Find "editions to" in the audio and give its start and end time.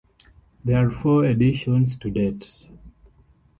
1.25-2.09